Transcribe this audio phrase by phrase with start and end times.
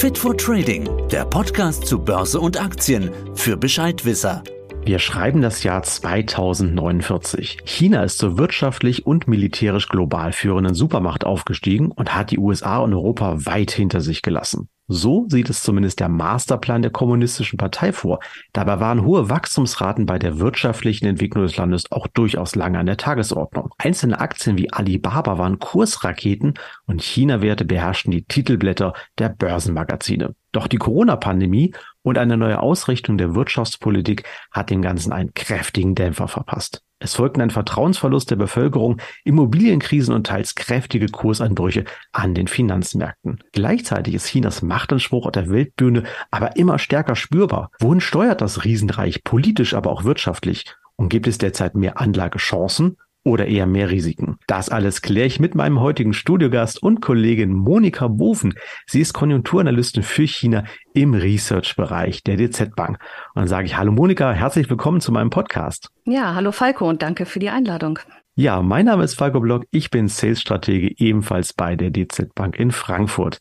[0.00, 4.42] Fit for Trading, der Podcast zu Börse und Aktien für Bescheidwisser.
[4.82, 7.58] Wir schreiben das Jahr 2049.
[7.66, 12.94] China ist zur wirtschaftlich und militärisch global führenden Supermacht aufgestiegen und hat die USA und
[12.94, 14.70] Europa weit hinter sich gelassen.
[14.92, 18.18] So sieht es zumindest der Masterplan der Kommunistischen Partei vor.
[18.52, 22.96] Dabei waren hohe Wachstumsraten bei der wirtschaftlichen Entwicklung des Landes auch durchaus lange an der
[22.96, 23.72] Tagesordnung.
[23.78, 26.54] Einzelne Aktien wie Alibaba waren Kursraketen
[26.86, 30.34] und China-Werte beherrschten die Titelblätter der Börsenmagazine.
[30.50, 36.28] Doch die Corona-Pandemie und eine neue Ausrichtung der Wirtschaftspolitik hat dem Ganzen einen kräftigen Dämpfer
[36.28, 36.82] verpasst.
[37.02, 43.42] Es folgten ein Vertrauensverlust der Bevölkerung, Immobilienkrisen und teils kräftige Kursanbrüche an den Finanzmärkten.
[43.52, 47.70] Gleichzeitig ist Chinas Machtanspruch auf der Weltbühne aber immer stärker spürbar.
[47.80, 50.66] Wohin steuert das Riesenreich politisch, aber auch wirtschaftlich?
[50.96, 54.38] Und gibt es derzeit mehr Anlagechancen oder eher mehr Risiken?
[54.46, 58.54] Das alles kläre ich mit meinem heutigen Studiogast und Kollegin Monika Boven.
[58.86, 62.98] Sie ist Konjunkturanalystin für China im Research-Bereich der DZ Bank.
[63.34, 65.90] Und dann sage ich Hallo Monika, herzlich willkommen zu meinem Podcast.
[66.04, 67.98] Ja, hallo Falco und danke für die Einladung.
[68.36, 72.70] Ja, mein Name ist Falco Block, ich bin Sales-Stratege ebenfalls bei der DZ Bank in
[72.70, 73.40] Frankfurt.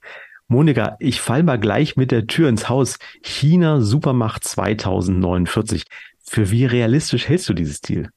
[0.52, 2.97] Monika, ich fall mal gleich mit der Tür ins Haus.
[3.22, 5.85] China Supermacht 2049.
[6.23, 8.09] Für wie realistisch hältst du dieses Ziel?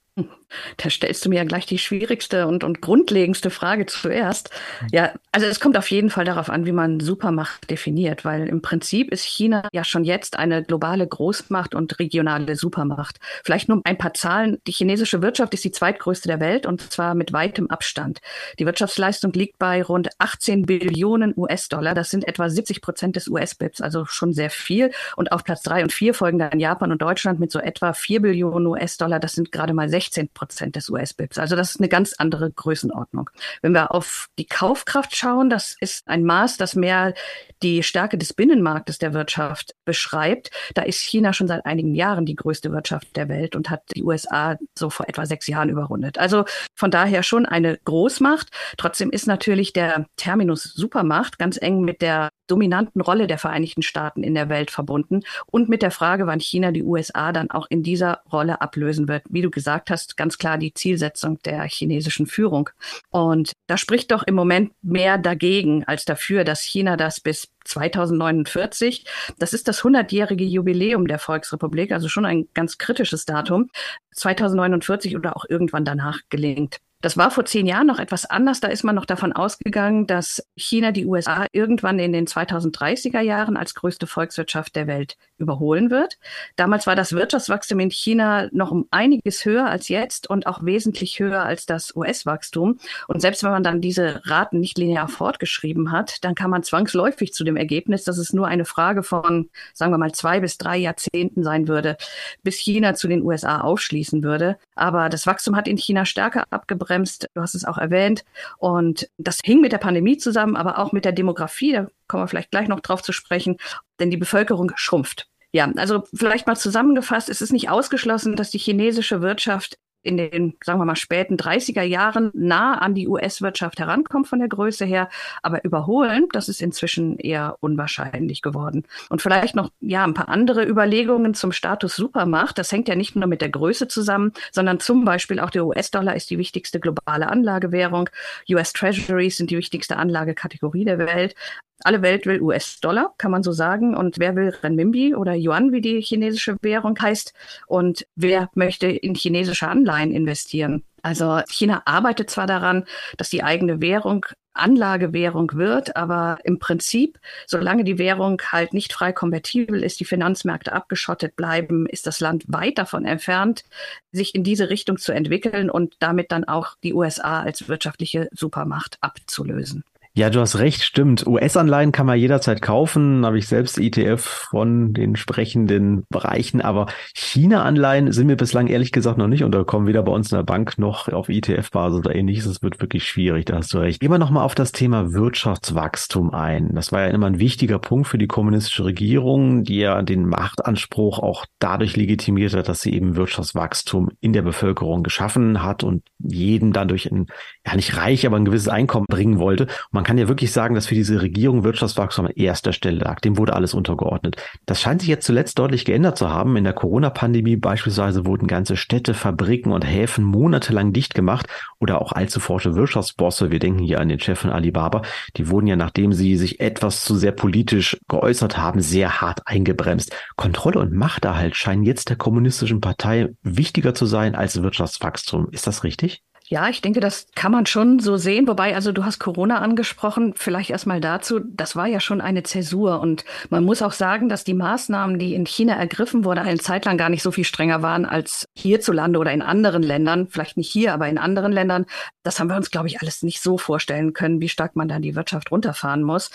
[0.76, 4.50] Da stellst du mir ja gleich die schwierigste und, und grundlegendste Frage zuerst.
[4.90, 8.62] Ja, also es kommt auf jeden Fall darauf an, wie man Supermacht definiert, weil im
[8.62, 13.18] Prinzip ist China ja schon jetzt eine globale Großmacht und regionale Supermacht.
[13.44, 14.58] Vielleicht nur ein paar Zahlen.
[14.66, 18.20] Die chinesische Wirtschaft ist die zweitgrößte der Welt und zwar mit weitem Abstand.
[18.58, 21.94] Die Wirtschaftsleistung liegt bei rund 18 Billionen US-Dollar.
[21.94, 24.90] Das sind etwa 70 Prozent des US-BIPs, also schon sehr viel.
[25.16, 28.22] Und auf Platz drei und vier folgen dann Japan und Deutschland mit so etwa 4
[28.22, 29.18] Billionen US-Dollar.
[29.18, 31.38] Das sind gerade mal 16 Prozent des US-BIPs.
[31.38, 33.30] Also das ist eine ganz andere Größenordnung.
[33.60, 37.14] Wenn wir auf die Kaufkraft schauen, das ist ein Maß, das mehr
[37.62, 40.50] die Stärke des Binnenmarktes der Wirtschaft beschreibt.
[40.74, 44.02] Da ist China schon seit einigen Jahren die größte Wirtschaft der Welt und hat die
[44.02, 46.18] USA so vor etwa sechs Jahren überrundet.
[46.18, 48.48] Also von daher schon eine Großmacht.
[48.76, 54.22] Trotzdem ist natürlich der Terminus Supermacht ganz eng mit der dominanten Rolle der Vereinigten Staaten
[54.22, 57.82] in der Welt verbunden und mit der Frage, wann China die USA dann auch in
[57.82, 59.22] dieser Rolle ablösen wird.
[59.30, 62.68] Wie du gesagt hast, ganz klar die Zielsetzung der chinesischen Führung.
[63.10, 69.04] Und da spricht doch im Moment mehr dagegen als dafür, dass China das bis 2049.
[69.38, 73.70] Das ist das 100-jährige Jubiläum der Volksrepublik, also schon ein ganz kritisches Datum.
[74.12, 76.80] 2049 oder auch irgendwann danach gelingt.
[77.02, 78.60] Das war vor zehn Jahren noch etwas anders.
[78.60, 83.56] Da ist man noch davon ausgegangen, dass China die USA irgendwann in den 2030er Jahren
[83.56, 86.16] als größte Volkswirtschaft der Welt überholen wird.
[86.54, 91.18] Damals war das Wirtschaftswachstum in China noch um einiges höher als jetzt und auch wesentlich
[91.18, 92.78] höher als das US-Wachstum.
[93.08, 97.32] Und selbst wenn man dann diese Raten nicht linear fortgeschrieben hat, dann kam man zwangsläufig
[97.32, 100.76] zu dem Ergebnis, dass es nur eine Frage von, sagen wir mal, zwei bis drei
[100.76, 101.96] Jahrzehnten sein würde,
[102.44, 104.56] bis China zu den USA aufschließen würde.
[104.76, 107.28] Aber das Wachstum hat in China stärker abgebremst ausgebremst.
[107.34, 108.24] Du hast es auch erwähnt.
[108.58, 111.72] Und das hing mit der Pandemie zusammen, aber auch mit der Demografie.
[111.72, 113.56] Da kommen wir vielleicht gleich noch drauf zu sprechen,
[113.98, 115.28] denn die Bevölkerung schrumpft.
[115.54, 120.54] Ja, also vielleicht mal zusammengefasst, es ist nicht ausgeschlossen, dass die chinesische Wirtschaft in den,
[120.64, 125.08] sagen wir mal, späten 30er Jahren nah an die US-Wirtschaft herankommt von der Größe her.
[125.42, 128.84] Aber überholen, das ist inzwischen eher unwahrscheinlich geworden.
[129.08, 132.58] Und vielleicht noch, ja, ein paar andere Überlegungen zum Status Supermacht.
[132.58, 136.16] Das hängt ja nicht nur mit der Größe zusammen, sondern zum Beispiel auch der US-Dollar
[136.16, 138.08] ist die wichtigste globale Anlagewährung.
[138.50, 141.34] US Treasuries sind die wichtigste Anlagekategorie der Welt.
[141.84, 143.96] Alle Welt will US-Dollar, kann man so sagen.
[143.96, 147.34] Und wer will Renminbi oder Yuan, wie die chinesische Währung heißt?
[147.66, 150.84] Und wer möchte in chinesische Anleihen investieren?
[151.02, 152.84] Also China arbeitet zwar daran,
[153.16, 159.12] dass die eigene Währung Anlagewährung wird, aber im Prinzip, solange die Währung halt nicht frei
[159.12, 163.64] konvertibel ist, die Finanzmärkte abgeschottet bleiben, ist das Land weit davon entfernt,
[164.12, 168.98] sich in diese Richtung zu entwickeln und damit dann auch die USA als wirtschaftliche Supermacht
[169.00, 169.84] abzulösen.
[170.14, 171.26] Ja, du hast recht, stimmt.
[171.26, 178.12] US-Anleihen kann man jederzeit kaufen, habe ich selbst ETF von den sprechenden Bereichen, aber China-Anleihen
[178.12, 181.08] sind mir bislang ehrlich gesagt noch nicht unterkommen, weder bei uns in der Bank noch
[181.08, 182.44] auf ETF-Basis oder ähnliches.
[182.44, 184.00] Es wird wirklich schwierig, da hast du recht.
[184.00, 186.74] Gehen wir nochmal auf das Thema Wirtschaftswachstum ein.
[186.74, 191.20] Das war ja immer ein wichtiger Punkt für die kommunistische Regierung, die ja den Machtanspruch
[191.20, 196.74] auch dadurch legitimiert hat, dass sie eben Wirtschaftswachstum in der Bevölkerung geschaffen hat und jedem
[196.74, 197.28] dadurch ein,
[197.66, 199.68] ja nicht reich, aber ein gewisses Einkommen bringen wollte.
[199.90, 203.20] Und man kann ja wirklich sagen, dass für diese Regierung Wirtschaftswachstum an erster Stelle lag.
[203.20, 204.34] Dem wurde alles untergeordnet.
[204.66, 206.56] Das scheint sich jetzt zuletzt deutlich geändert zu haben.
[206.56, 211.46] In der Corona-Pandemie beispielsweise wurden ganze Städte, Fabriken und Häfen monatelang dicht gemacht
[211.78, 215.02] oder auch allzu forsche Wirtschaftsbosse, wir denken hier an den Chef von Alibaba,
[215.36, 220.12] die wurden ja, nachdem sie sich etwas zu sehr politisch geäußert haben, sehr hart eingebremst.
[220.34, 225.46] Kontrolle und Machterhalt scheinen jetzt der kommunistischen Partei wichtiger zu sein als Wirtschaftswachstum.
[225.52, 226.24] Ist das richtig?
[226.52, 228.46] Ja, ich denke, das kann man schon so sehen.
[228.46, 230.34] Wobei, also du hast Corona angesprochen.
[230.36, 231.40] Vielleicht erstmal dazu.
[231.42, 233.00] Das war ja schon eine Zäsur.
[233.00, 236.84] Und man muss auch sagen, dass die Maßnahmen, die in China ergriffen wurden, eine Zeit
[236.84, 240.28] lang gar nicht so viel strenger waren als hierzulande oder in anderen Ländern.
[240.28, 241.86] Vielleicht nicht hier, aber in anderen Ländern.
[242.22, 244.98] Das haben wir uns, glaube ich, alles nicht so vorstellen können, wie stark man da
[244.98, 246.30] die Wirtschaft runterfahren muss.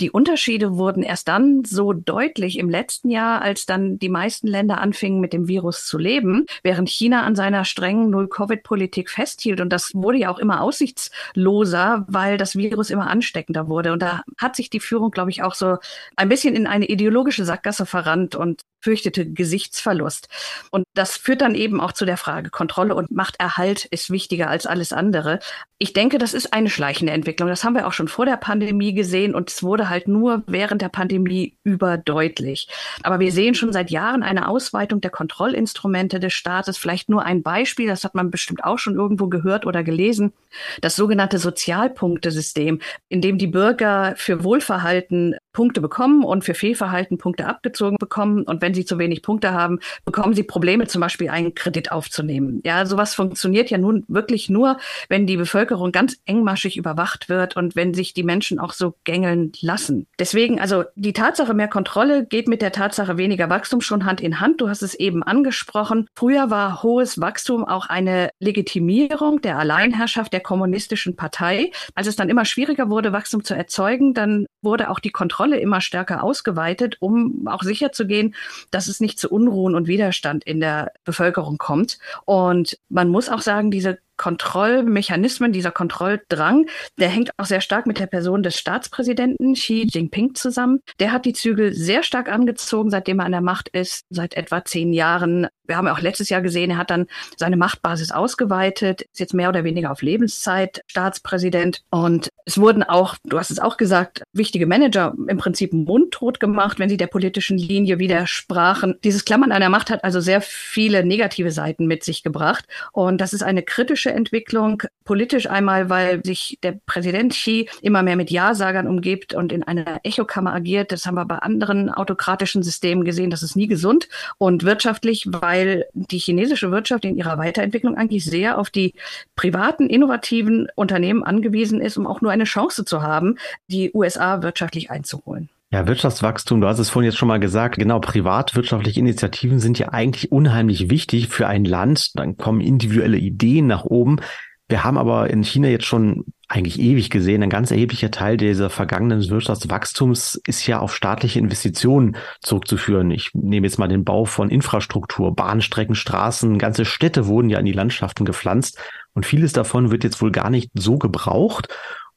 [0.00, 4.80] Die Unterschiede wurden erst dann so deutlich im letzten Jahr, als dann die meisten Länder
[4.80, 9.51] anfingen, mit dem Virus zu leben, während China an seiner strengen Null-Covid-Politik festhielt.
[9.60, 13.92] Und das wurde ja auch immer aussichtsloser, weil das Virus immer ansteckender wurde.
[13.92, 15.78] Und da hat sich die Führung, glaube ich, auch so
[16.16, 20.28] ein bisschen in eine ideologische Sackgasse verrannt und fürchtete Gesichtsverlust.
[20.70, 24.66] Und das führt dann eben auch zu der Frage, Kontrolle und Machterhalt ist wichtiger als
[24.66, 25.38] alles andere.
[25.78, 27.48] Ich denke, das ist eine schleichende Entwicklung.
[27.48, 30.82] Das haben wir auch schon vor der Pandemie gesehen und es wurde halt nur während
[30.82, 32.68] der Pandemie überdeutlich.
[33.02, 36.78] Aber wir sehen schon seit Jahren eine Ausweitung der Kontrollinstrumente des Staates.
[36.78, 40.32] Vielleicht nur ein Beispiel, das hat man bestimmt auch schon irgendwo gehört oder gelesen.
[40.80, 47.46] Das sogenannte Sozialpunktesystem, in dem die Bürger für Wohlverhalten Punkte bekommen und für Fehlverhalten Punkte
[47.46, 48.42] abgezogen bekommen.
[48.42, 52.60] Und wenn sie zu wenig Punkte haben, bekommen sie Probleme, zum Beispiel einen Kredit aufzunehmen.
[52.64, 54.78] Ja, sowas funktioniert ja nun wirklich nur,
[55.08, 59.52] wenn die Bevölkerung ganz engmaschig überwacht wird und wenn sich die Menschen auch so gängeln
[59.60, 60.06] lassen.
[60.18, 64.40] Deswegen, also die Tatsache mehr Kontrolle geht mit der Tatsache weniger Wachstum schon Hand in
[64.40, 64.60] Hand.
[64.60, 66.08] Du hast es eben angesprochen.
[66.14, 71.70] Früher war hohes Wachstum auch eine Legitimierung der Alleinherrschaft der kommunistischen Partei.
[71.94, 75.80] Als es dann immer schwieriger wurde, Wachstum zu erzeugen, dann wurde auch die Kontrolle immer
[75.80, 78.34] stärker ausgeweitet, um auch sicherzugehen,
[78.70, 81.98] dass es nicht zu Unruhen und Widerstand in der Bevölkerung kommt.
[82.24, 86.66] Und man muss auch sagen, diese Kontrollmechanismen, dieser Kontrolldrang,
[86.96, 90.80] der hängt auch sehr stark mit der Person des Staatspräsidenten Xi Jinping zusammen.
[91.00, 94.64] Der hat die Zügel sehr stark angezogen, seitdem er an der Macht ist, seit etwa
[94.64, 95.48] zehn Jahren.
[95.66, 97.06] Wir haben auch letztes Jahr gesehen, er hat dann
[97.36, 101.82] seine Machtbasis ausgeweitet, ist jetzt mehr oder weniger auf Lebenszeit Staatspräsident.
[101.90, 106.78] Und es wurden auch, du hast es auch gesagt, wichtige Manager im Prinzip mundtot gemacht,
[106.78, 108.98] wenn sie der politischen Linie widersprachen.
[109.04, 112.64] Dieses Klammern der Macht hat also sehr viele negative Seiten mit sich gebracht.
[112.92, 114.82] Und das ist eine kritische Entwicklung.
[115.04, 120.00] Politisch einmal, weil sich der Präsident Xi immer mehr mit Ja-Sagern umgibt und in einer
[120.02, 120.90] Echokammer agiert.
[120.90, 123.30] Das haben wir bei anderen autokratischen Systemen gesehen.
[123.30, 124.08] Das ist nie gesund.
[124.38, 128.94] Und wirtschaftlich, weil die chinesische Wirtschaft in ihrer Weiterentwicklung eigentlich sehr auf die
[129.36, 133.38] privaten, innovativen Unternehmen angewiesen ist, um auch nur eine Chance zu haben,
[133.68, 135.48] die USA wirtschaftlich einzuholen.
[135.70, 139.88] Ja, Wirtschaftswachstum, du hast es vorhin jetzt schon mal gesagt, genau, privatwirtschaftliche Initiativen sind ja
[139.88, 142.18] eigentlich unheimlich wichtig für ein Land.
[142.18, 144.20] Dann kommen individuelle Ideen nach oben.
[144.68, 148.68] Wir haben aber in China jetzt schon eigentlich ewig gesehen, ein ganz erheblicher Teil dieser
[148.68, 153.10] vergangenen Wirtschaftswachstums ist ja auf staatliche Investitionen zurückzuführen.
[153.10, 157.64] Ich nehme jetzt mal den Bau von Infrastruktur, Bahnstrecken, Straßen, ganze Städte wurden ja in
[157.64, 158.78] die Landschaften gepflanzt
[159.14, 161.68] und vieles davon wird jetzt wohl gar nicht so gebraucht.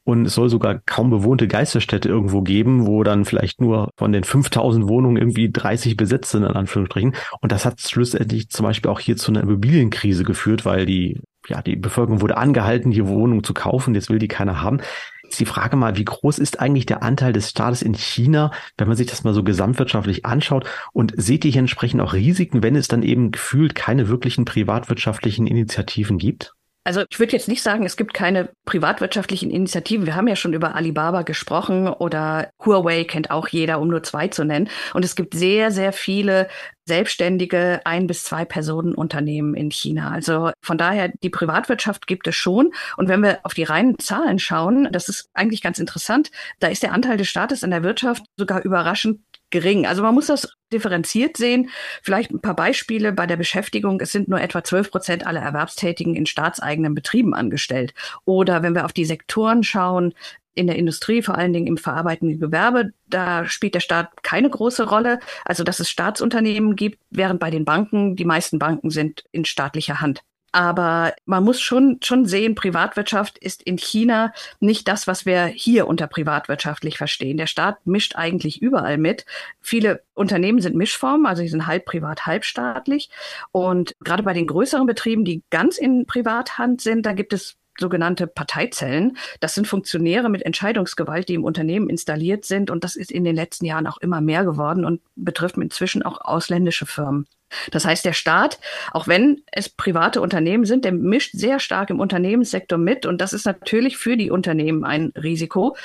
[0.06, 4.24] Und es soll sogar kaum bewohnte Geisterstädte irgendwo geben, wo dann vielleicht nur von den
[4.24, 7.16] 5000 Wohnungen irgendwie 30 besetzt sind, in Anführungsstrichen.
[7.42, 11.64] Und das hat schlussendlich zum Beispiel auch hier zu einer Immobilienkrise geführt, weil die, ja,
[11.64, 13.96] die Bevölkerung wurde angehalten, hier Wohnungen zu kaufen.
[13.96, 14.80] Jetzt will die keiner haben.
[15.28, 18.88] Ist die Frage mal, wie groß ist eigentlich der Anteil des Staates in China, wenn
[18.88, 20.66] man sich das mal so gesamtwirtschaftlich anschaut?
[20.94, 25.48] Und seht ihr hier entsprechend auch Risiken, wenn es dann eben gefühlt keine wirklichen privatwirtschaftlichen
[25.48, 26.55] Initiativen gibt?
[26.88, 30.06] Also ich würde jetzt nicht sagen, es gibt keine privatwirtschaftlichen Initiativen.
[30.06, 34.28] Wir haben ja schon über Alibaba gesprochen oder Huawei kennt auch jeder, um nur zwei
[34.28, 34.70] zu nennen.
[34.94, 36.48] Und es gibt sehr, sehr viele
[36.88, 40.12] selbstständige ein bis zwei Personen Unternehmen in China.
[40.12, 42.72] Also von daher, die Privatwirtschaft gibt es schon.
[42.98, 46.84] Und wenn wir auf die reinen Zahlen schauen, das ist eigentlich ganz interessant, da ist
[46.84, 49.22] der Anteil des Staates an der Wirtschaft sogar überraschend
[49.56, 49.86] gering.
[49.86, 51.70] Also man muss das differenziert sehen.
[52.04, 54.02] Vielleicht ein paar Beispiele bei der Beschäftigung.
[54.02, 57.94] Es sind nur etwa 12 Prozent aller Erwerbstätigen in staatseigenen Betrieben angestellt.
[58.26, 60.14] Oder wenn wir auf die Sektoren schauen,
[60.56, 64.90] in der Industrie, vor allen Dingen im verarbeitenden Gewerbe, da spielt der Staat keine große
[64.90, 65.20] Rolle.
[65.46, 70.02] Also, dass es Staatsunternehmen gibt, während bei den Banken, die meisten Banken sind in staatlicher
[70.02, 70.22] Hand.
[70.56, 74.32] Aber man muss schon, schon sehen, Privatwirtschaft ist in China
[74.62, 77.36] nicht das, was wir hier unter privatwirtschaftlich verstehen.
[77.36, 79.26] Der Staat mischt eigentlich überall mit.
[79.60, 83.10] Viele Unternehmen sind Mischformen, also sie sind halb privat, halb staatlich.
[83.52, 88.26] Und gerade bei den größeren Betrieben, die ganz in Privathand sind, da gibt es sogenannte
[88.26, 89.18] Parteizellen.
[89.42, 92.72] Das sind Funktionäre mit Entscheidungsgewalt, die im Unternehmen installiert sind.
[92.72, 96.22] Und das ist in den letzten Jahren auch immer mehr geworden und betrifft inzwischen auch
[96.22, 97.28] ausländische Firmen.
[97.72, 98.60] Das heißt, der Staat,
[98.92, 103.06] auch wenn es private Unternehmen sind, der mischt sehr stark im Unternehmenssektor mit.
[103.06, 105.76] Und das ist natürlich für die Unternehmen ein Risiko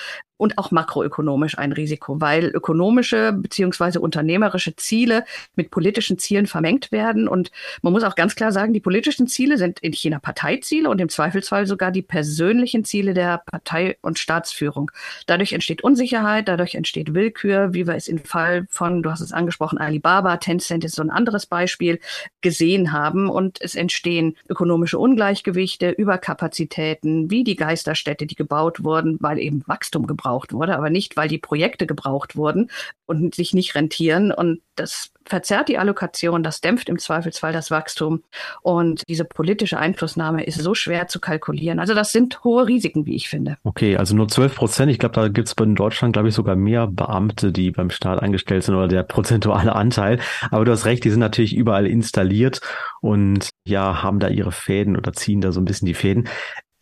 [0.40, 5.24] und auch makroökonomisch ein Risiko, weil ökonomische beziehungsweise unternehmerische Ziele
[5.54, 7.28] mit politischen Zielen vermengt werden.
[7.28, 7.50] Und
[7.82, 11.10] man muss auch ganz klar sagen, die politischen Ziele sind in China Parteiziele und im
[11.10, 14.90] Zweifelsfall sogar die persönlichen Ziele der Partei- und Staatsführung.
[15.26, 19.32] Dadurch entsteht Unsicherheit, dadurch entsteht Willkür, wie wir es im Fall von, du hast es
[19.32, 22.00] angesprochen, Alibaba, Tencent ist so ein anderes Beispiel,
[22.40, 23.28] gesehen haben.
[23.28, 30.06] Und es entstehen ökonomische Ungleichgewichte, Überkapazitäten, wie die Geisterstädte, die gebaut wurden, weil eben Wachstum
[30.06, 32.70] gebraucht wurde, aber nicht, weil die Projekte gebraucht wurden
[33.06, 34.32] und sich nicht rentieren.
[34.32, 38.22] Und das verzerrt die Allokation, das dämpft im Zweifelsfall das Wachstum.
[38.62, 41.80] Und diese politische Einflussnahme ist so schwer zu kalkulieren.
[41.80, 43.56] Also das sind hohe Risiken, wie ich finde.
[43.64, 44.92] Okay, also nur 12 Prozent.
[44.92, 48.22] Ich glaube, da gibt es in Deutschland, glaube ich, sogar mehr Beamte, die beim Staat
[48.22, 50.20] eingestellt sind oder der prozentuale Anteil.
[50.50, 52.60] Aber du hast recht, die sind natürlich überall installiert
[53.00, 56.28] und ja, haben da ihre Fäden oder ziehen da so ein bisschen die Fäden.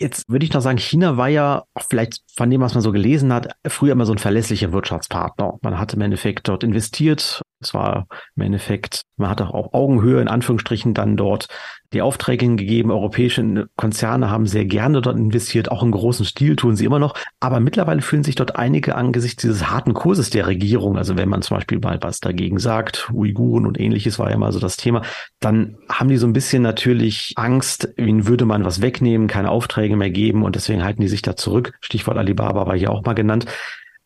[0.00, 3.33] Jetzt würde ich noch sagen, China war ja vielleicht von dem, was man so gelesen
[3.33, 5.59] hat, früher immer so ein verlässlicher Wirtschaftspartner.
[5.61, 7.43] Man hat im Endeffekt dort investiert.
[7.61, 11.49] Es war im Endeffekt, man hat auch Augenhöhe in Anführungsstrichen dann dort
[11.93, 12.91] die Aufträge gegeben.
[12.91, 17.15] Europäische Konzerne haben sehr gerne dort investiert, auch im großen Stil tun sie immer noch.
[17.41, 21.43] Aber mittlerweile fühlen sich dort einige angesichts dieses harten Kurses der Regierung, also wenn man
[21.43, 25.03] zum Beispiel mal was dagegen sagt, Uiguren und ähnliches war ja mal so das Thema,
[25.41, 29.97] dann haben die so ein bisschen natürlich Angst, ihnen würde man was wegnehmen, keine Aufträge
[29.97, 31.73] mehr geben und deswegen halten die sich da zurück.
[31.81, 33.47] Stichwort Alibaba war hier auch mal genannt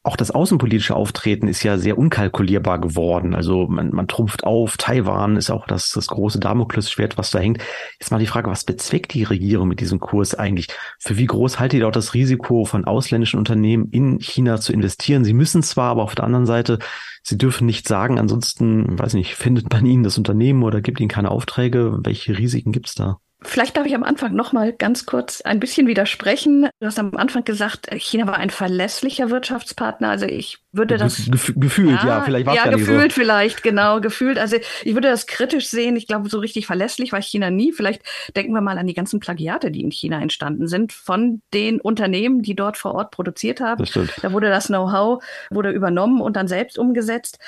[0.05, 3.35] auch das außenpolitische Auftreten ist ja sehr unkalkulierbar geworden.
[3.35, 7.63] Also man, man trumpft auf, Taiwan ist auch das, das große Damoklesschwert, was da hängt.
[8.01, 10.67] Jetzt mal die Frage, was bezweckt die Regierung mit diesem Kurs eigentlich?
[10.99, 15.25] Für wie groß haltet ihr auch das Risiko von ausländischen Unternehmen in China zu investieren?
[15.25, 16.81] Sie müssen zwar, aber auf der anderen Seite,
[17.23, 21.09] sie dürfen nicht sagen, ansonsten, weiß nicht, findet man ihnen das Unternehmen oder gibt ihnen
[21.09, 21.99] keine Aufträge.
[22.03, 23.19] Welche Risiken gibt's da?
[23.45, 26.69] Vielleicht darf ich am Anfang noch mal ganz kurz ein bisschen widersprechen.
[26.81, 30.09] Du hast am Anfang gesagt, China war ein verlässlicher Wirtschaftspartner.
[30.09, 33.21] Also ich würde das Gef gefühlt, ja, ja vielleicht war es ja, ja gefühlt so.
[33.21, 34.39] vielleicht genau gefühlt.
[34.39, 35.97] Also ich würde das kritisch sehen.
[35.97, 37.73] Ich glaube, so richtig verlässlich war China nie.
[37.73, 38.03] Vielleicht
[38.37, 42.43] denken wir mal an die ganzen Plagiate, die in China entstanden sind von den Unternehmen,
[42.43, 43.85] die dort vor Ort produziert haben.
[44.23, 47.39] Da wurde das Know-how wurde übernommen und dann selbst umgesetzt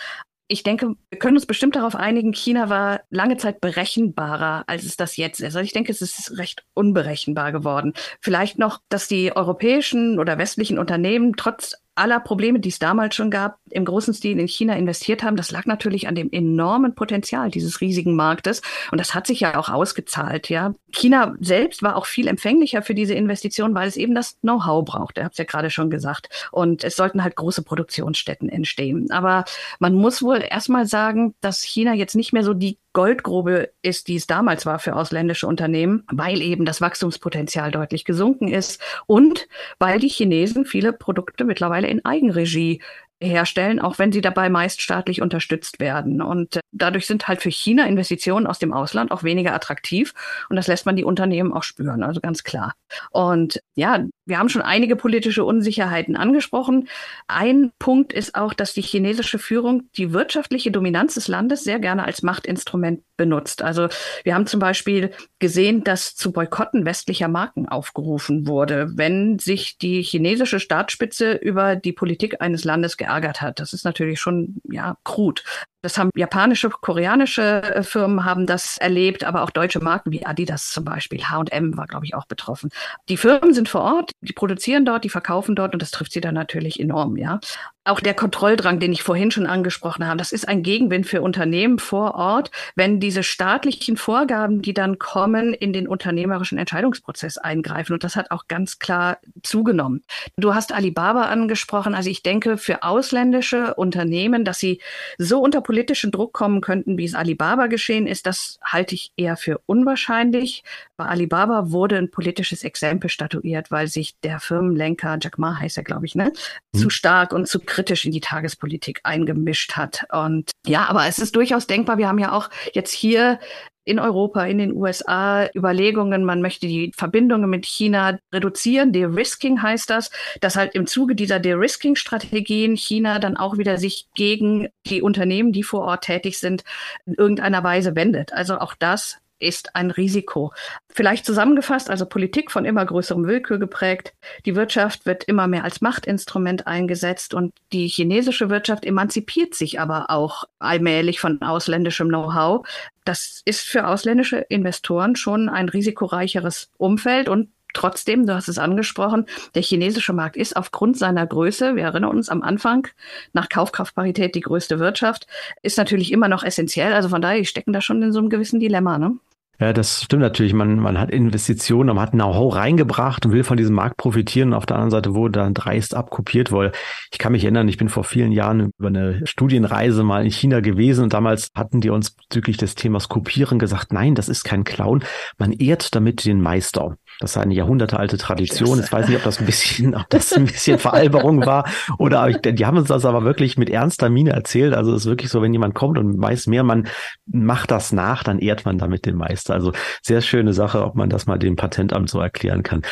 [0.47, 4.97] ich denke, wir können uns bestimmt darauf einigen, China war lange Zeit berechenbarer, als es
[4.97, 5.57] das jetzt ist.
[5.57, 7.95] Also ich denke, es ist recht unberechenbar geworden.
[8.21, 13.31] Vielleicht noch, dass die europäischen oder westlichen Unternehmen trotz aller Probleme, die es damals schon
[13.31, 17.51] gab, im großen Stil in China investiert haben, das lag natürlich an dem enormen Potenzial
[17.51, 18.63] dieses riesigen Marktes.
[18.91, 20.75] Und das hat sich ja auch ausgezahlt, ja.
[20.93, 25.19] China selbst war auch viel empfänglicher für diese Investition, weil es eben das Know-how braucht.
[25.19, 26.29] Ihr habt es ja gerade schon gesagt.
[26.53, 29.11] Und es sollten halt große Produktionsstätten entstehen.
[29.11, 29.45] Aber
[29.79, 34.15] man muss wohl erstmal sagen, dass China jetzt nicht mehr so die Goldgrube ist, die
[34.15, 39.49] es damals war für ausländische Unternehmen, weil eben das Wachstumspotenzial deutlich gesunken ist und
[39.81, 42.81] weil die Chinesen viele Produkte mittlerweile in Eigenregie
[43.21, 46.21] herstellen, auch wenn sie dabei meist staatlich unterstützt werden.
[46.21, 50.13] Und äh, dadurch sind halt für China Investitionen aus dem Ausland auch weniger attraktiv.
[50.49, 52.75] Und das lässt man die Unternehmen auch spüren, also ganz klar.
[53.11, 56.89] Und ja, wir haben schon einige politische Unsicherheiten angesprochen.
[57.29, 62.05] Ein Punkt ist auch, dass die chinesische Führung die wirtschaftliche Dominanz des Landes sehr gerne
[62.05, 63.63] als Machtinstrument benutzt.
[63.63, 63.89] Also
[64.25, 70.03] wir haben zum Beispiel gesehen, dass zu Boykotten westlicher Marken aufgerufen wurde, wenn sich die
[70.03, 73.61] chinesische Staatsspitze über die Politik eines Landes geärgert hat.
[73.61, 75.45] Das ist natürlich schon ja krud.
[75.85, 80.71] Das haben japanische, koreanische äh, Firmen haben das erlebt, aber auch deutsche Marken wie Adidas
[80.71, 82.71] zum Beispiel, H&M war, glaube ich, auch betroffen.
[83.11, 86.23] Die Firmen sind vor Ort, die produzieren dort, die verkaufen dort und das trifft sie
[86.23, 87.39] dann natürlich enorm, ja.
[87.87, 91.79] Auch der Kontrolldrang, den ich vorhin schon angesprochen habe, das ist ein Gegenwind für Unternehmen
[91.79, 97.93] vor Ort, wenn diese staatlichen Vorgaben, die dann kommen, in den unternehmerischen Entscheidungsprozess eingreifen.
[97.93, 100.03] Und das hat auch ganz klar zugenommen.
[100.37, 101.95] Du hast Alibaba angesprochen.
[101.95, 104.81] Also ich denke, für ausländische Unternehmen, dass sie
[105.19, 109.37] so unter politischen Druck kommen könnten, wie es Alibaba geschehen ist, das halte ich eher
[109.37, 110.65] für unwahrscheinlich.
[110.97, 115.85] Bei Alibaba wurde ein politisches Exempel statuiert, weil sich der Firmenlenker, Jack Ma heißt er,
[115.85, 116.33] glaube ich, ne,
[116.73, 116.79] mhm.
[116.79, 120.07] zu stark und zu kritisch in die Tagespolitik eingemischt hat.
[120.13, 123.41] Und ja, aber es ist durchaus denkbar, wir haben ja auch jetzt hier
[123.85, 128.93] in Europa, in den USA Überlegungen, man möchte die Verbindungen mit China reduzieren.
[128.93, 134.69] De-Risking heißt das, dass halt im Zuge dieser De-Risking-Strategien China dann auch wieder sich gegen
[134.87, 136.65] die Unternehmen, die vor Ort tätig sind,
[137.05, 138.33] in irgendeiner Weise wendet.
[138.33, 140.53] Also auch das ist ein Risiko.
[140.89, 144.15] Vielleicht zusammengefasst, also Politik von immer größerem Willkür geprägt.
[144.47, 150.11] Die Wirtschaft wird immer mehr als Machtinstrument eingesetzt und die chinesische Wirtschaft emanzipiert sich aber
[150.11, 152.67] auch allmählich von ausländischem Know-how.
[153.05, 159.27] Das ist für ausländische Investoren schon ein risikoreicheres Umfeld und Trotzdem, du hast es angesprochen,
[159.55, 162.89] der chinesische Markt ist aufgrund seiner Größe, wir erinnern uns am Anfang,
[163.35, 165.27] nach Kaufkraftparität die größte Wirtschaft,
[165.63, 166.95] ist natürlich immer noch essentiell.
[166.95, 168.99] Also von daher, die stecken da schon in so einem gewissen Dilemma.
[168.99, 169.19] Ne?
[169.61, 170.53] Ja, das stimmt natürlich.
[170.53, 174.53] Man, man hat Investitionen, man hat Know-how reingebracht und will von diesem Markt profitieren.
[174.53, 176.73] Auf der anderen Seite wurde dann dreist abkopiert, weil
[177.13, 180.59] ich kann mich erinnern, ich bin vor vielen Jahren über eine Studienreise mal in China
[180.59, 184.65] gewesen und damals hatten die uns bezüglich des Themas Kopieren gesagt, nein, das ist kein
[184.65, 185.05] Clown.
[185.39, 186.97] Man ehrt damit den Meister.
[187.25, 188.81] Das ist eine jahrhundertealte Tradition.
[188.81, 191.67] Ich weiß nicht, ob das ein bisschen, ob das ein bisschen Veralberung war
[191.99, 194.75] oder die haben uns das aber wirklich mit ernster Miene erzählt.
[194.75, 196.87] Also es ist wirklich so, wenn jemand kommt und weiß mehr, man
[197.27, 199.55] macht das nach, dann ehrt man damit den Meister.
[199.55, 202.83] Also sehr schöne Sache, ob man das mal dem Patentamt so erklären kann.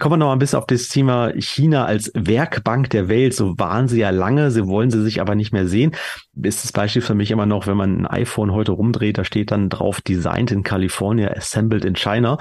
[0.00, 3.32] Kommen wir noch mal ein bisschen auf das Thema China als Werkbank der Welt.
[3.32, 5.96] So waren sie ja lange, sie wollen sie sich aber nicht mehr sehen.
[6.40, 9.52] Ist das Beispiel für mich immer noch, wenn man ein iPhone heute rumdreht, da steht
[9.52, 12.38] dann drauf Designed in California, Assembled in China.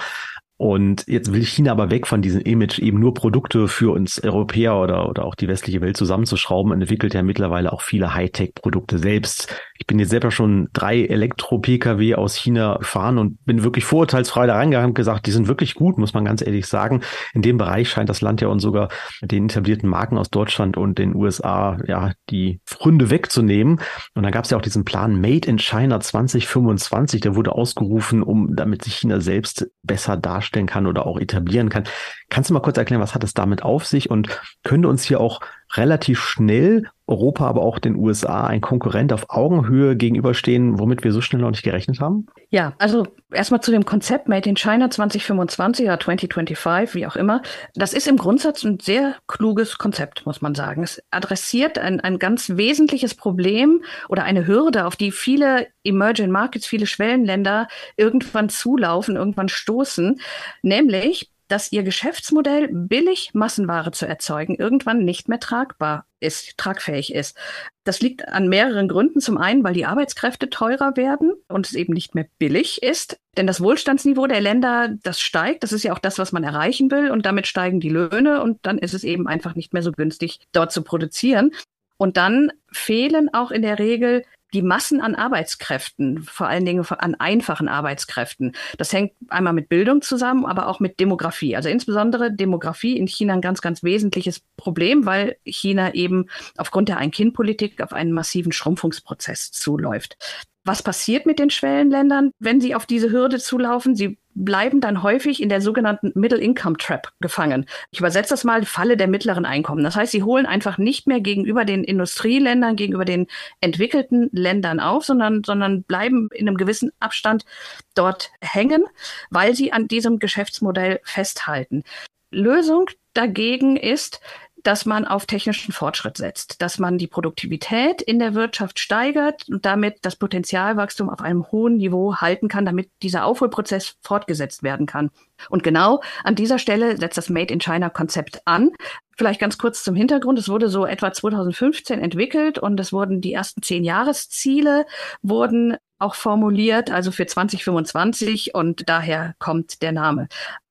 [0.63, 4.79] Und jetzt will China aber weg von diesem Image, eben nur Produkte für uns Europäer
[4.79, 9.53] oder, oder auch die westliche Welt zusammenzuschrauben und entwickelt ja mittlerweile auch viele Hightech-Produkte selbst.
[9.79, 14.55] Ich bin jetzt selber schon drei Elektro-Pkw aus China gefahren und bin wirklich vorurteilsfrei da
[14.55, 17.01] reingegangen und gesagt, die sind wirklich gut, muss man ganz ehrlich sagen.
[17.33, 18.89] In dem Bereich scheint das Land ja uns sogar
[19.21, 23.79] den etablierten Marken aus Deutschland und den USA ja die Fründe wegzunehmen.
[24.13, 28.21] Und dann gab es ja auch diesen Plan Made in China 2025, der wurde ausgerufen,
[28.21, 31.85] um damit sich China selbst besser darstellen kann oder auch etablieren kann.
[32.29, 35.19] Kannst du mal kurz erklären, was hat es damit auf sich und könnte uns hier
[35.19, 35.41] auch
[35.75, 41.19] relativ schnell Europa, aber auch den USA ein Konkurrent auf Augenhöhe gegenüberstehen, womit wir so
[41.19, 42.27] schnell noch nicht gerechnet haben?
[42.49, 47.41] Ja, also erstmal zu dem Konzept Made in China 2025 oder 2025, wie auch immer.
[47.75, 50.83] Das ist im Grundsatz ein sehr kluges Konzept, muss man sagen.
[50.83, 56.65] Es adressiert ein, ein ganz wesentliches Problem oder eine Hürde, auf die viele Emerging Markets,
[56.65, 60.21] viele Schwellenländer irgendwann zulaufen, irgendwann stoßen,
[60.61, 67.37] nämlich dass ihr Geschäftsmodell, billig Massenware zu erzeugen, irgendwann nicht mehr tragbar ist, tragfähig ist.
[67.83, 69.19] Das liegt an mehreren Gründen.
[69.19, 73.19] Zum einen, weil die Arbeitskräfte teurer werden und es eben nicht mehr billig ist.
[73.37, 75.61] Denn das Wohlstandsniveau der Länder, das steigt.
[75.61, 77.11] Das ist ja auch das, was man erreichen will.
[77.11, 80.39] Und damit steigen die Löhne und dann ist es eben einfach nicht mehr so günstig,
[80.53, 81.51] dort zu produzieren.
[81.97, 87.15] Und dann fehlen auch in der Regel die Massen an Arbeitskräften, vor allen Dingen an
[87.15, 88.55] einfachen Arbeitskräften.
[88.77, 91.55] Das hängt einmal mit Bildung zusammen, aber auch mit Demografie.
[91.55, 96.97] Also insbesondere Demografie in China ein ganz, ganz wesentliches Problem, weil China eben aufgrund der
[96.97, 100.17] Ein-Kind-Politik auf einen massiven Schrumpfungsprozess zuläuft.
[100.65, 103.95] Was passiert mit den Schwellenländern, wenn sie auf diese Hürde zulaufen?
[103.95, 107.65] Sie bleiben dann häufig in der sogenannten Middle Income Trap gefangen.
[107.91, 109.83] Ich übersetze das mal, Falle der mittleren Einkommen.
[109.83, 113.27] Das heißt, sie holen einfach nicht mehr gegenüber den Industrieländern, gegenüber den
[113.59, 117.45] entwickelten Ländern auf, sondern, sondern bleiben in einem gewissen Abstand
[117.93, 118.85] dort hängen,
[119.29, 121.83] weil sie an diesem Geschäftsmodell festhalten.
[122.31, 124.21] Lösung dagegen ist,
[124.63, 129.65] dass man auf technischen Fortschritt setzt, dass man die Produktivität in der Wirtschaft steigert und
[129.65, 135.11] damit das Potenzialwachstum auf einem hohen Niveau halten kann, damit dieser Aufholprozess fortgesetzt werden kann.
[135.49, 138.71] Und genau an dieser Stelle setzt das Made in China Konzept an.
[139.17, 140.39] Vielleicht ganz kurz zum Hintergrund.
[140.39, 144.85] Es wurde so etwa 2015 entwickelt und es wurden die ersten zehn Jahresziele
[145.21, 150.27] wurden auch formuliert, also für 2025 und daher kommt der Name.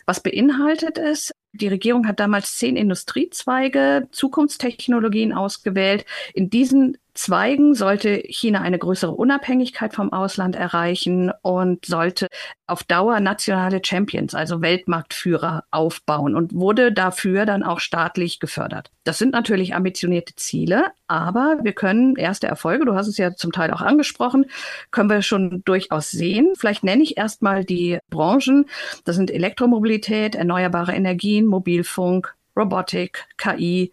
[0.06, 1.32] Was beinhaltet es?
[1.52, 6.06] Die Regierung hat damals zehn Industriezweige, Zukunftstechnologien ausgewählt.
[6.32, 12.28] In diesen Zweigen sollte China eine größere Unabhängigkeit vom Ausland erreichen und sollte
[12.66, 18.90] auf Dauer nationale Champions, also Weltmarktführer aufbauen und wurde dafür dann auch staatlich gefördert.
[19.04, 23.52] Das sind natürlich ambitionierte Ziele, aber wir können erste Erfolge, du hast es ja zum
[23.52, 24.46] Teil auch angesprochen,
[24.90, 26.52] können wir schon durchaus sehen.
[26.56, 28.66] Vielleicht nenne ich erstmal die Branchen.
[29.04, 33.92] Das sind Elektromobilität, erneuerbare Energien, Mobilfunk, Robotik, KI,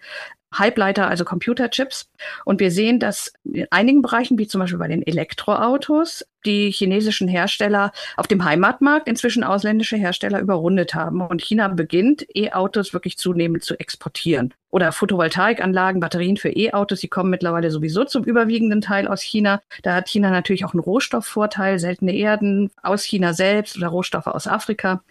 [0.53, 2.09] Halbleiter, also Computerchips.
[2.45, 7.27] Und wir sehen, dass in einigen Bereichen, wie zum Beispiel bei den Elektroautos, die chinesischen
[7.27, 11.21] Hersteller auf dem Heimatmarkt inzwischen ausländische Hersteller überrundet haben.
[11.21, 14.53] Und China beginnt, E-Autos wirklich zunehmend zu exportieren.
[14.71, 19.61] Oder Photovoltaikanlagen, Batterien für E-Autos, die kommen mittlerweile sowieso zum überwiegenden Teil aus China.
[19.81, 24.47] Da hat China natürlich auch einen Rohstoffvorteil, seltene Erden aus China selbst oder Rohstoffe aus
[24.47, 25.01] Afrika.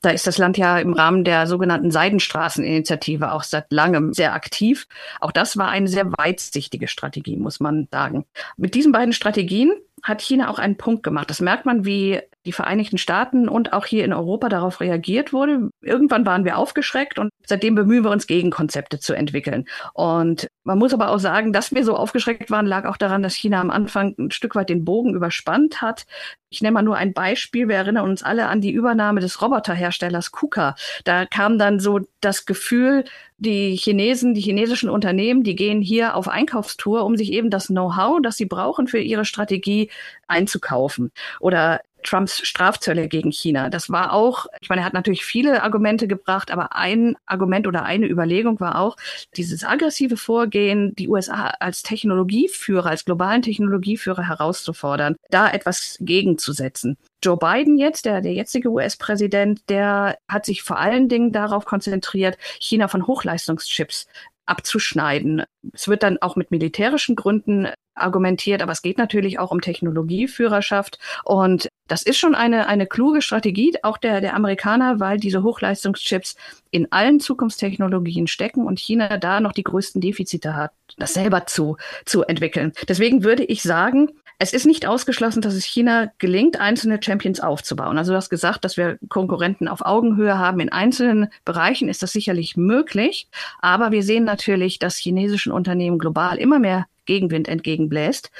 [0.00, 4.86] Da ist das Land ja im Rahmen der sogenannten Seidenstraßeninitiative auch seit langem sehr aktiv.
[5.20, 8.24] Auch das war eine sehr weitsichtige Strategie, muss man sagen.
[8.56, 9.72] Mit diesen beiden Strategien
[10.02, 11.30] hat China auch einen Punkt gemacht.
[11.30, 15.70] Das merkt man, wie die Vereinigten Staaten und auch hier in Europa darauf reagiert wurde.
[15.80, 19.66] Irgendwann waren wir aufgeschreckt und seitdem bemühen wir uns, Gegenkonzepte zu entwickeln.
[19.92, 23.34] Und man muss aber auch sagen, dass wir so aufgeschreckt waren, lag auch daran, dass
[23.34, 26.06] China am Anfang ein Stück weit den Bogen überspannt hat.
[26.50, 27.68] Ich nenne mal nur ein Beispiel.
[27.68, 30.74] Wir erinnern uns alle an die Übernahme des Roboterherstellers KUKA.
[31.04, 33.04] Da kam dann so das Gefühl,
[33.36, 38.20] die Chinesen, die chinesischen Unternehmen, die gehen hier auf Einkaufstour, um sich eben das Know-how,
[38.22, 39.90] das sie brauchen für ihre Strategie
[40.26, 41.12] einzukaufen.
[41.38, 43.70] Oder Trumps Strafzölle gegen China.
[43.70, 47.84] Das war auch, ich meine, er hat natürlich viele Argumente gebracht, aber ein Argument oder
[47.84, 48.96] eine Überlegung war auch,
[49.36, 56.96] dieses aggressive Vorgehen, die USA als Technologieführer, als globalen Technologieführer herauszufordern, da etwas gegenzusetzen.
[57.22, 62.38] Joe Biden jetzt, der, der jetzige US-Präsident, der hat sich vor allen Dingen darauf konzentriert,
[62.60, 64.06] China von Hochleistungschips
[64.48, 65.44] abzuschneiden.
[65.72, 70.98] Es wird dann auch mit militärischen Gründen argumentiert, aber es geht natürlich auch um Technologieführerschaft.
[71.24, 76.36] Und das ist schon eine, eine kluge Strategie, auch der, der Amerikaner, weil diese Hochleistungschips
[76.70, 81.76] in allen Zukunftstechnologien stecken und China da noch die größten Defizite hat, das selber zu,
[82.04, 82.72] zu entwickeln.
[82.88, 87.98] Deswegen würde ich sagen, es ist nicht ausgeschlossen, dass es China gelingt, einzelne Champions aufzubauen.
[87.98, 90.60] Also du hast gesagt, dass wir Konkurrenten auf Augenhöhe haben.
[90.60, 93.28] In einzelnen Bereichen ist das sicherlich möglich.
[93.58, 98.30] Aber wir sehen natürlich, dass chinesischen Unternehmen global immer mehr Gegenwind entgegenbläst.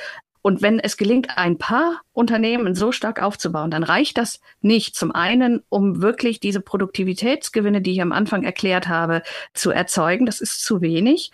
[0.41, 5.11] Und wenn es gelingt, ein paar Unternehmen so stark aufzubauen, dann reicht das nicht zum
[5.11, 10.27] einen, um wirklich diese Produktivitätsgewinne, die ich am Anfang erklärt habe, zu erzeugen.
[10.27, 11.33] Das ist zu wenig.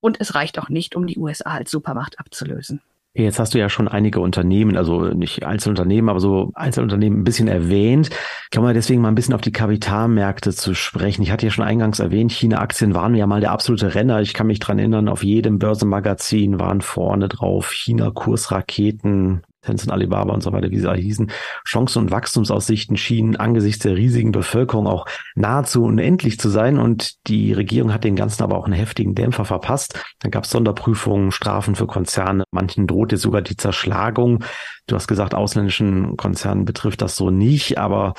[0.00, 2.80] Und es reicht auch nicht, um die USA als Supermacht abzulösen.
[3.16, 7.48] Jetzt hast du ja schon einige Unternehmen, also nicht Einzelunternehmen, aber so Einzelunternehmen ein bisschen
[7.48, 8.10] erwähnt.
[8.52, 11.22] Kommen wir deswegen mal ein bisschen auf die Kapitalmärkte zu sprechen.
[11.22, 14.20] Ich hatte ja schon eingangs erwähnt, China-Aktien waren ja mal der absolute Renner.
[14.20, 20.42] Ich kann mich dran erinnern, auf jedem Börsenmagazin waren vorne drauf China-Kursraketen, Tencent, Alibaba und
[20.42, 21.30] so weiter, wie sie alle hießen,
[21.66, 26.78] Chancen und Wachstumsaussichten schienen angesichts der riesigen Bevölkerung auch nahezu unendlich zu sein.
[26.78, 30.00] Und die Regierung hat den Ganzen aber auch einen heftigen Dämpfer verpasst.
[30.20, 32.44] Dann gab es Sonderprüfungen, Strafen für Konzerne.
[32.50, 34.44] Manchen drohte sogar die Zerschlagung.
[34.86, 38.14] Du hast gesagt, ausländischen Konzernen betrifft das so nicht, aber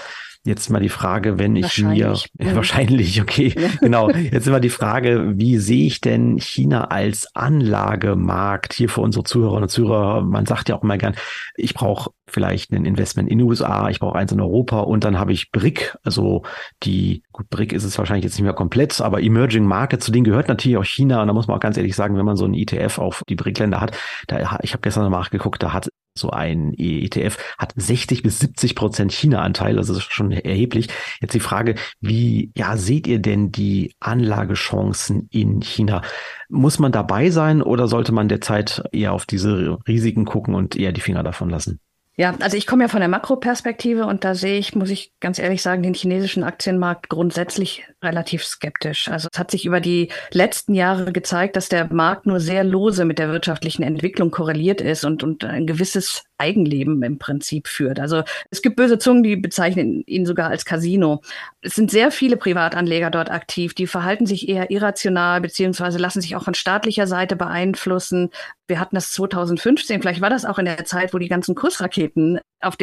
[0.47, 3.67] Jetzt mal die Frage, wenn ich mir, ja, wahrscheinlich, okay, ja.
[3.81, 4.09] genau.
[4.09, 9.63] Jetzt immer die Frage, wie sehe ich denn China als Anlagemarkt hier für unsere Zuhörerinnen
[9.63, 10.21] und Zuhörer?
[10.21, 11.15] Man sagt ja auch immer gern,
[11.57, 15.19] ich brauche vielleicht ein Investment in den USA, ich brauche eins in Europa und dann
[15.19, 16.43] habe ich BRIC, also
[16.83, 20.23] die, gut, BRIC ist es wahrscheinlich jetzt nicht mehr komplett, aber Emerging Market, zu denen
[20.23, 22.45] gehört natürlich auch China und da muss man auch ganz ehrlich sagen, wenn man so
[22.45, 26.29] einen ETF auf die BRIC-Länder hat, da, ich habe gestern noch nachgeguckt, da hat so
[26.31, 30.87] ein ETF hat 60 bis 70 Prozent China-Anteil, also das ist schon erheblich.
[31.21, 36.01] Jetzt die Frage, wie ja seht ihr denn die Anlagechancen in China?
[36.49, 40.91] Muss man dabei sein oder sollte man derzeit eher auf diese Risiken gucken und eher
[40.91, 41.79] die Finger davon lassen?
[42.19, 45.37] Ja, also ich komme ja von der Makroperspektive und da sehe ich, muss ich ganz
[45.37, 49.07] ehrlich sagen, den chinesischen Aktienmarkt grundsätzlich relativ skeptisch.
[49.07, 53.05] Also es hat sich über die letzten Jahre gezeigt, dass der Markt nur sehr lose
[53.05, 57.99] mit der wirtschaftlichen Entwicklung korreliert ist und, und ein gewisses Eigenleben im Prinzip führt.
[57.99, 61.21] Also es gibt böse Zungen, die bezeichnen ihn sogar als Casino.
[61.61, 66.35] Es sind sehr viele Privatanleger dort aktiv, die verhalten sich eher irrational beziehungsweise lassen sich
[66.35, 68.29] auch von staatlicher Seite beeinflussen.
[68.67, 72.06] Wir hatten das 2015, vielleicht war das auch in der Zeit, wo die ganzen Kursraketen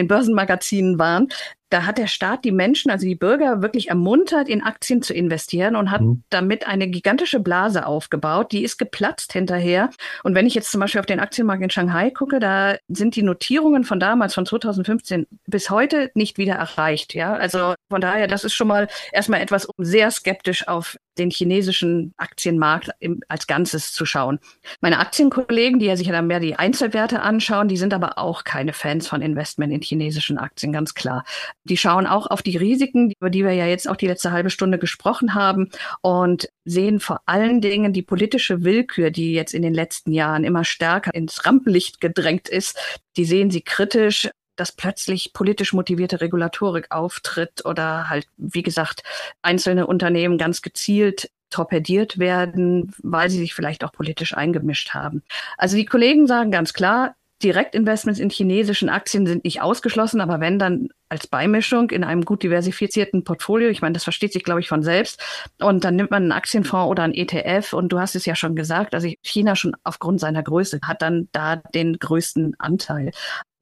[0.09, 1.29] Börsenmagazinen waren,
[1.70, 5.77] da hat der Staat die Menschen, also die Bürger, wirklich ermuntert, in Aktien zu investieren
[5.77, 6.22] und hat mhm.
[6.31, 8.53] damit eine gigantische Blase aufgebaut.
[8.53, 9.90] Die ist geplatzt hinterher.
[10.22, 13.22] Und wenn ich jetzt zum Beispiel auf den Aktienmarkt in Shanghai gucke, da sind die
[13.22, 17.14] Notierungen von damals, von 2015 bis heute nicht wieder erreicht.
[17.14, 21.31] Ja, also von daher, das ist schon mal erstmal etwas, um sehr skeptisch auf den
[21.31, 24.40] chinesischen Aktienmarkt im, als Ganzes zu schauen.
[24.81, 28.72] Meine Aktienkollegen, die ja sich dann mehr die Einzelwerte anschauen, die sind aber auch keine
[28.72, 31.24] Fans von Investment in chinesischen Aktien, ganz klar.
[31.64, 34.50] Die schauen auch auf die Risiken, über die wir ja jetzt auch die letzte halbe
[34.50, 35.70] Stunde gesprochen haben
[36.03, 40.64] und sehen vor allen Dingen die politische Willkür, die jetzt in den letzten Jahren immer
[40.64, 42.79] stärker ins Rampenlicht gedrängt ist.
[43.16, 49.03] Die sehen sie kritisch dass plötzlich politisch motivierte Regulatorik auftritt oder halt, wie gesagt,
[49.42, 55.22] einzelne Unternehmen ganz gezielt torpediert werden, weil sie sich vielleicht auch politisch eingemischt haben.
[55.57, 60.59] Also die Kollegen sagen ganz klar, Direktinvestments in chinesischen Aktien sind nicht ausgeschlossen, aber wenn
[60.59, 64.68] dann als Beimischung in einem gut diversifizierten Portfolio, ich meine, das versteht sich, glaube ich,
[64.68, 65.22] von selbst,
[65.61, 68.57] und dann nimmt man einen Aktienfonds oder einen ETF und du hast es ja schon
[68.57, 73.12] gesagt, also China schon aufgrund seiner Größe hat dann da den größten Anteil.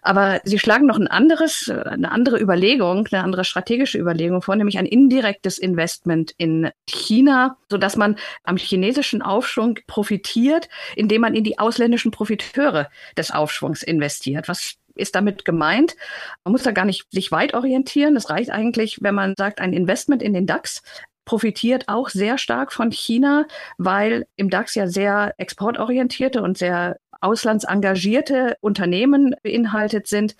[0.04, 4.78] Aber sie schlagen noch ein anderes, eine andere Überlegung, eine andere strategische Überlegung vor, nämlich
[4.78, 11.44] ein indirektes Investment in China, so dass man am chinesischen Aufschwung profitiert, indem man in
[11.44, 15.96] die ausländischen Profiteure des Aufschwungs investiert, was ist damit gemeint.
[16.44, 18.16] Man muss da gar nicht sich weit orientieren.
[18.16, 20.83] Es reicht eigentlich, wenn man sagt, ein Investment in den DAX
[21.24, 23.46] profitiert auch sehr stark von China,
[23.78, 30.35] weil im DAX ja sehr exportorientierte und sehr auslandsengagierte Unternehmen beinhaltet sind.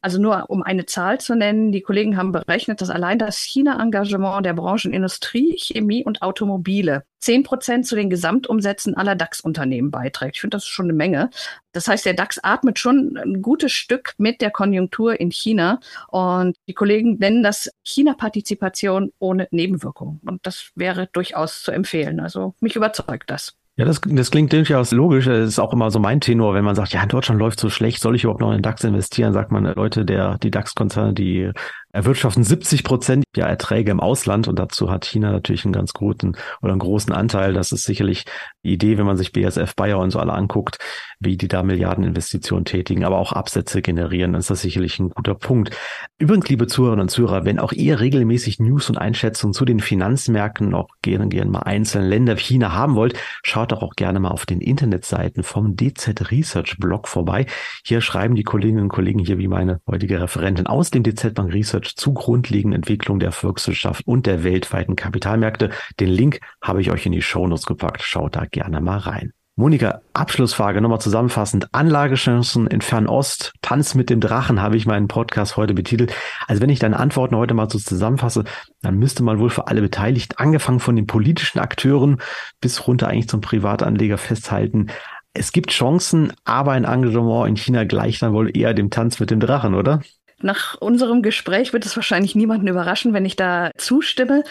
[0.00, 4.46] Also nur um eine Zahl zu nennen, die Kollegen haben berechnet, dass allein das China-Engagement
[4.46, 10.36] der Branchen Industrie, Chemie und Automobile zehn Prozent zu den Gesamtumsätzen aller DAX-Unternehmen beiträgt.
[10.36, 11.30] Ich finde, das ist schon eine Menge.
[11.72, 15.80] Das heißt, der DAX atmet schon ein gutes Stück mit der Konjunktur in China.
[16.08, 20.20] Und die Kollegen nennen das China-Partizipation ohne Nebenwirkungen.
[20.24, 22.20] Und das wäre durchaus zu empfehlen.
[22.20, 23.56] Also mich überzeugt das.
[23.78, 25.26] Ja, das, das klingt durchaus logisch.
[25.26, 27.70] Das ist auch immer so mein Tenor, wenn man sagt, ja, in Deutschland läuft so
[27.70, 29.32] schlecht, soll ich überhaupt noch in DAX investieren?
[29.32, 31.52] Sagt man, Leute, der, die DAX-Konzerne, die
[31.92, 36.36] erwirtschaften 70 Prozent der Erträge im Ausland und dazu hat China natürlich einen ganz guten
[36.60, 37.54] oder einen großen Anteil.
[37.54, 38.24] Das ist sicherlich
[38.62, 40.78] die Idee, wenn man sich BSF Bayer und so alle anguckt,
[41.20, 45.70] wie die da Milliardeninvestitionen tätigen, aber auch Absätze generieren, ist das sicherlich ein guter Punkt.
[46.18, 50.74] Übrigens, liebe Zuhörerinnen und Zuhörer, wenn auch ihr regelmäßig News und Einschätzungen zu den Finanzmärkten,
[50.74, 54.46] auch gerne, gerne mal einzelne Länder China haben wollt, schaut doch auch gerne mal auf
[54.46, 57.46] den Internetseiten vom DZ Research Blog vorbei.
[57.84, 61.52] Hier schreiben die Kolleginnen und Kollegen hier wie meine heutige Referentin aus dem DZ Bank
[61.52, 65.70] Research Research zu grundlegenden Entwicklung der Volkswirtschaft und der weltweiten Kapitalmärkte.
[66.00, 68.02] Den Link habe ich euch in die Shownotes gepackt.
[68.02, 69.32] Schaut da gerne mal rein.
[69.56, 71.66] Monika, Abschlussfrage nochmal zusammenfassend.
[71.74, 76.14] Anlagechancen in Fernost, Tanz mit dem Drachen habe ich meinen Podcast heute betitelt.
[76.46, 78.44] Also wenn ich deine Antworten heute mal so zusammenfasse,
[78.82, 82.18] dann müsste man wohl für alle Beteiligten, angefangen von den politischen Akteuren
[82.60, 84.88] bis runter eigentlich zum Privatanleger festhalten.
[85.34, 89.32] Es gibt Chancen, aber ein Engagement in China gleicht dann wohl eher dem Tanz mit
[89.32, 90.00] dem Drachen, oder?
[90.40, 94.44] Nach unserem Gespräch wird es wahrscheinlich niemanden überraschen, wenn ich da zustimme.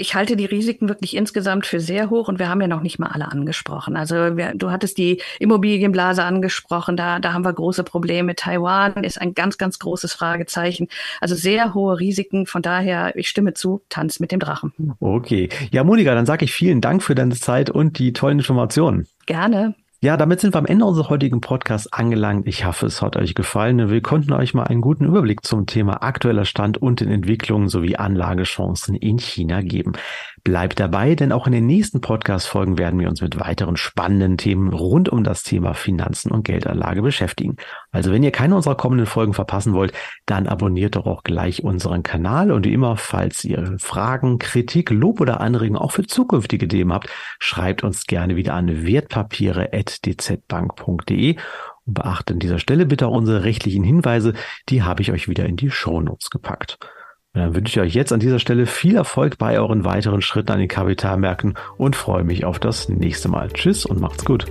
[0.00, 3.00] Ich halte die Risiken wirklich insgesamt für sehr hoch und wir haben ja noch nicht
[3.00, 3.96] mal alle angesprochen.
[3.96, 8.36] Also wir, du hattest die Immobilienblase angesprochen, da, da haben wir große Probleme.
[8.36, 10.86] Taiwan ist ein ganz, ganz großes Fragezeichen.
[11.20, 12.46] Also sehr hohe Risiken.
[12.46, 14.72] Von daher, ich stimme zu, Tanz mit dem Drachen.
[15.00, 15.48] Okay.
[15.72, 19.08] Ja, Monika, dann sage ich vielen Dank für deine Zeit und die tollen Informationen.
[19.26, 19.74] Gerne.
[20.00, 22.46] Ja, damit sind wir am Ende unseres heutigen Podcasts angelangt.
[22.46, 23.90] Ich hoffe, es hat euch gefallen.
[23.90, 27.96] Wir konnten euch mal einen guten Überblick zum Thema aktueller Stand und den Entwicklungen sowie
[27.96, 29.94] Anlagechancen in China geben.
[30.48, 34.72] Bleibt dabei, denn auch in den nächsten Podcast-Folgen werden wir uns mit weiteren spannenden Themen
[34.72, 37.56] rund um das Thema Finanzen und Geldanlage beschäftigen.
[37.90, 39.92] Also wenn ihr keine unserer kommenden Folgen verpassen wollt,
[40.24, 45.20] dann abonniert doch auch gleich unseren Kanal und wie immer, falls ihr Fragen, Kritik, Lob
[45.20, 51.36] oder Anregungen auch für zukünftige Themen habt, schreibt uns gerne wieder an wertpapiere.dzbank.de
[51.84, 54.32] und beachtet an dieser Stelle bitte auch unsere rechtlichen Hinweise,
[54.70, 56.78] die habe ich euch wieder in die Shownotes gepackt.
[57.34, 60.52] Und dann wünsche ich euch jetzt an dieser Stelle viel Erfolg bei euren weiteren Schritten
[60.52, 63.50] an den Kapitalmärkten und freue mich auf das nächste Mal.
[63.50, 64.46] Tschüss und macht's gut.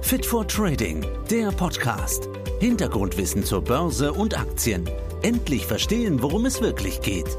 [0.00, 2.28] Fit for Trading, der Podcast.
[2.60, 4.88] Hintergrundwissen zur Börse und Aktien.
[5.22, 7.36] Endlich verstehen, worum es wirklich geht.